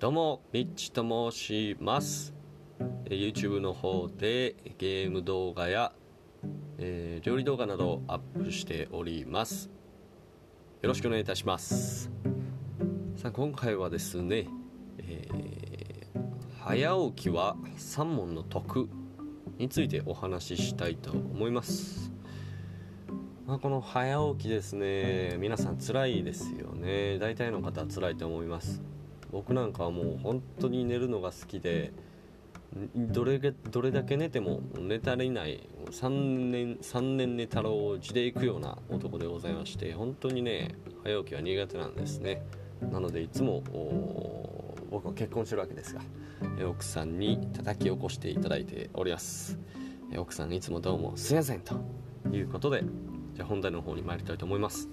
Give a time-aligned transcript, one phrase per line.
[0.00, 2.32] どうもミッチと申します。
[3.04, 5.92] YouTube の方でゲーム動画や、
[6.78, 9.68] えー、料理動画などをアップしております。
[10.80, 12.10] よろしくお願いいたします。
[13.14, 14.46] さあ今回はですね、
[15.00, 18.88] えー、早起きは3問の得
[19.58, 22.10] についてお話ししたいと思います。
[23.46, 27.18] まあ、この早起きですね皆さん辛いですよね。
[27.18, 28.80] 大体の方は辛いと思います。
[29.30, 31.92] 僕なんかはもう本当に寝るのが好きで
[32.94, 42.42] どれどれだけ寝ても寝足りない3年 ,3 年寝太郎地で行くような男でございまして本当にね早起きは苦手なんですね。
[42.80, 43.62] なのでいつも
[44.90, 46.00] 僕は結婚してるわけですが
[46.68, 49.58] 奥さんに叩き起こしていただいております。
[50.16, 51.74] 奥さんにいつもどうもすいませんと
[52.32, 52.82] いうことで
[53.34, 54.88] じゃあ本題の方に参りたいと思います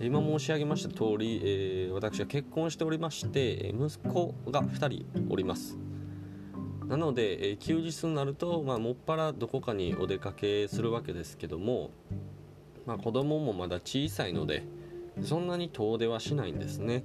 [0.00, 5.78] 今申し上げました通り、えー、私は結婚しておりまして息子が2人おります。
[6.86, 11.90] なので、えー、休日になると、まあ、もっぱらどこかにお出かけするわけですけども、
[12.84, 14.64] まあ、子供もまだ小さいので
[15.22, 17.02] そんなに遠出はしないんですね。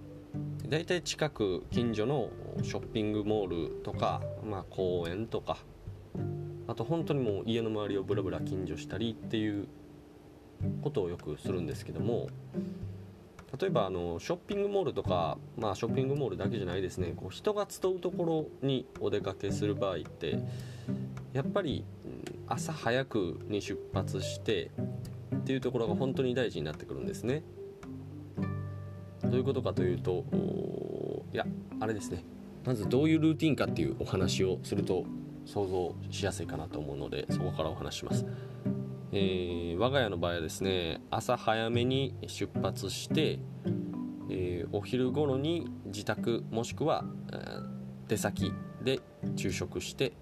[0.68, 2.30] だいたい近く近所の
[2.62, 5.58] ショッピングモールとか、まあ、公園とか
[6.68, 9.68] あと本当にもう家の周りをブラブラ近所したりっていう
[10.82, 12.28] ことをよくするんですけども
[13.60, 20.40] 例えばあのショッピングモールとか、まあ、ショッピングモールだけじゃないですねこう人が集うところにお出かけする場合って
[21.34, 21.84] やっぱり
[22.48, 24.72] 朝早くに出発して
[25.36, 27.44] っていうところが本当に大事になってくるんですね。
[29.24, 30.26] どういうことかというと
[31.34, 31.46] いや
[31.80, 32.24] あれですね
[32.66, 35.06] まずどういうルーティンかっていうお話をすると
[35.46, 38.26] 想像しやすいかなと思うのでそこからお話します。
[39.14, 43.40] えー、我が家の場合はですね朝早めに出発して、
[44.30, 47.38] えー、お昼頃に自宅もしくは、え、
[48.08, 49.02] 出先で
[49.36, 50.14] 昼食して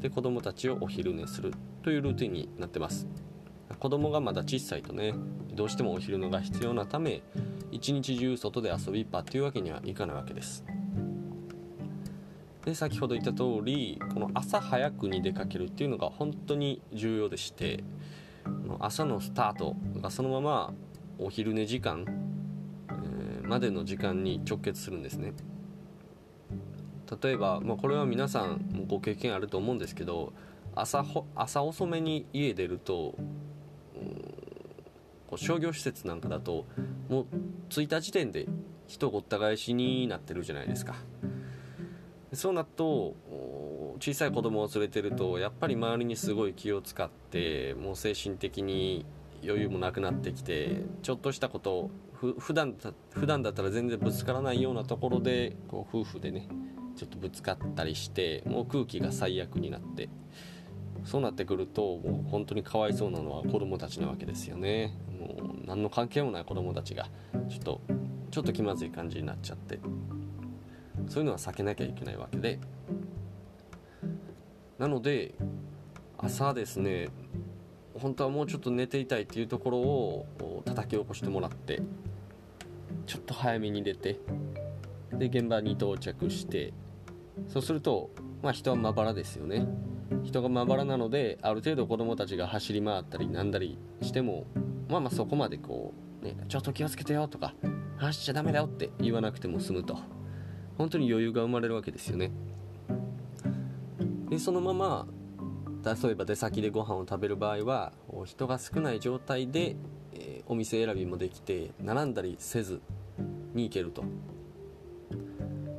[0.00, 1.52] で子供たちをお昼寝する
[1.82, 3.06] というルーティンになってます。
[3.78, 5.14] 子供がまだ小さいとね
[5.54, 7.22] どうしてもお昼寝が必要なため
[7.70, 10.64] 一日中外で遊びっぱっていうわけにはいかないわけです。
[12.64, 17.84] で先ほど言った通りこの朝早くに出かけるっていうのが本当に重要でして
[18.80, 20.74] 朝のスタートがそのまま
[21.18, 22.04] お昼寝時間、
[23.46, 25.32] までの時間に直結するんですね。
[27.22, 30.32] 例えば、まあ、これは皆さんもご経験あると思うんですけど
[30.74, 31.04] 朝
[31.36, 33.14] 朝遅めに家出ると、
[33.94, 34.14] うん、
[35.28, 36.64] こう商業施設なんかだと
[37.08, 37.26] もう
[37.68, 38.46] 着いた時点で
[38.86, 40.96] 人ごった返しになってるじゃないですか。
[42.32, 43.14] そうなると
[44.04, 49.06] 小さい子供を連れてるとやっぱり周りにすごい気を使ってもう精神的に
[49.42, 52.74] 余裕もなくなってきてちょっとしたことふ普段
[53.12, 56.48] 普段だったら全然ぶつからないようなところでこう夫婦でね
[56.96, 60.10] ちょっとぶつかったりしてもう空気が最悪になって
[61.06, 64.98] そうなってくるともう本当にかわいそうなのは子供たちなわけですよね。
[65.18, 67.08] もう何の関係もない子供たちが
[67.48, 67.80] ちょっと
[68.30, 69.80] ちょっと気まずい感じになっちゃって。
[71.08, 72.58] そういうのは避けなきゃいけないわけで
[74.84, 75.34] なので
[76.18, 77.08] 朝ですね
[77.94, 81.80] 本当はもうちょっと寝ていたいっていうところを叩き起こしてもらって
[83.06, 84.20] ちょっと早めに出て
[85.14, 86.74] で現場に到着して
[87.48, 88.10] そうすると
[88.42, 89.66] まあ人はまばらですよね。
[90.22, 94.44] 人がまばらなのである程度子供たちが走り回ったりなんだりしても
[94.90, 97.54] まあまあそこまでこう、ね、ちょっと気をつけてよとか
[97.96, 99.96] 走っちゃダメだよって言わなくても済むと。
[100.76, 102.32] 本当に余裕が生まれるわけですよね。
[104.34, 105.06] でそのまま
[105.84, 107.92] 例えば出先でご飯を食べる場合は
[108.24, 109.76] 人が少ない状態で、
[110.12, 112.80] えー、お店選びもできて並んだりせず
[113.54, 114.02] に行けると。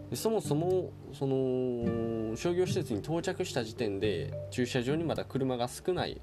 [0.10, 6.22] でそもそもその商業施設に到着した時点で駐車場にまだ車が少ない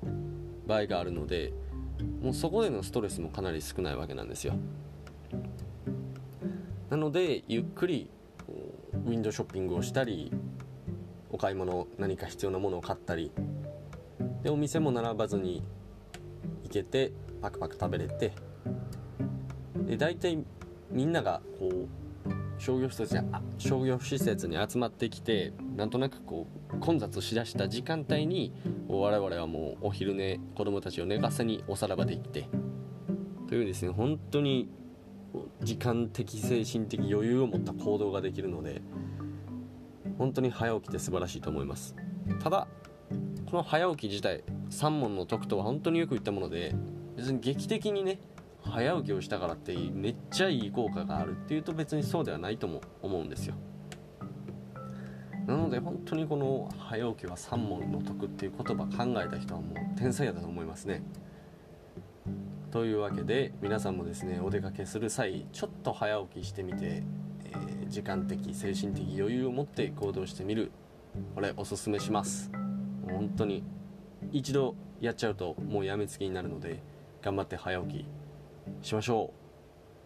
[0.67, 1.53] 場合があるので
[2.23, 4.55] もうそこでのストレスもかなり少ないわけなんですよ。
[6.89, 8.09] なのでゆっくり
[9.07, 10.33] ウィンドウショッピングをしたり
[11.33, 13.33] お買い物何か必要なものを買ったり
[14.43, 15.63] でお店も並ばずに
[16.63, 18.33] 行けてパクパク食べれて
[19.87, 20.39] で大体
[20.91, 22.03] みんながこう
[22.59, 23.17] 商業施設
[23.59, 28.53] 商業施設に集まってきてなんとなくこう混雑しだした時間帯に
[28.89, 32.49] 我々はもうお昼寝子供たちを寝かせにおさらばで行って
[33.49, 34.69] というですね本当に
[35.63, 38.83] 時間的精神的余裕を持った行動ができるので
[40.19, 41.95] 本当に早起きって素晴らしいと思います。
[42.43, 42.67] ただ
[43.47, 46.75] この早起き自体3問の得とは本当によく言ったもので
[47.17, 48.21] 別に劇的にね
[48.63, 53.55] 早起きをしたからってめっちゃいい効果があるっていうと別にそうではないとも思うんですよ。
[55.47, 61.03] なので本当にこの「早起きは三問の得」っていう言葉考えた人はもう天才やだと思いますね。
[62.71, 70.73] というわけで皆さんもですねお出かけする際ちょっと早起きしてみて、ー、時間的精神的余裕を持って行動してみる。
[71.35, 72.51] これおすすめします。
[73.11, 73.63] 本当に
[74.31, 76.83] 一度やっちゃうともうやめつきになるので
[77.21, 78.05] 頑張って早起
[78.81, 79.33] きしましょ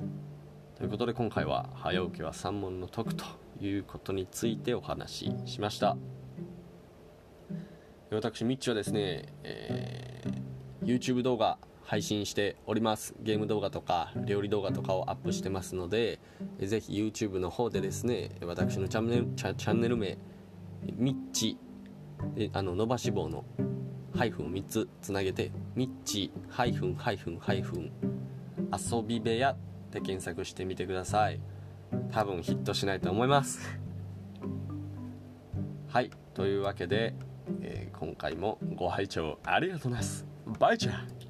[0.00, 0.78] う。
[0.78, 3.25] ということで今回は早起きは三問の得と
[3.60, 5.96] いうことについてお話ししました。
[8.10, 13.14] 私ミッチはですね、えー、YouTube 動画配信しております。
[13.20, 16.18] ゲーム動画とか料理動画とかをアップしてますので
[16.58, 20.18] ぜひ YouTube の方でですね私のチャンネルチャンネル名
[20.96, 21.56] ミッチ
[22.52, 23.44] あの伸ばし棒の
[24.16, 27.92] ハイフンを3つつなげてミッチハイフンハイフンハイフン
[28.72, 29.56] 遊び部屋
[29.92, 31.40] で検索してみてください。
[32.10, 33.78] 多分ヒットしないと思います。
[35.88, 37.14] はいというわけで、
[37.60, 40.26] えー、今回もご拝聴ありがとうございます。
[40.58, 41.25] バイチャー。